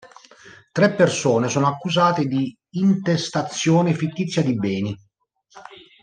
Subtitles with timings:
[0.71, 4.99] Tre persone sono accusate di intestazione fittizia di beni.